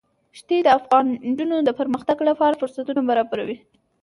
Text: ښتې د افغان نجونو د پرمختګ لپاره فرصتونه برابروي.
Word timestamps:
ښتې 0.37 0.57
د 0.63 0.67
افغان 0.79 1.05
نجونو 1.29 1.57
د 1.63 1.69
پرمختګ 1.79 2.17
لپاره 2.29 2.59
فرصتونه 2.61 3.01
برابروي. 3.09 3.57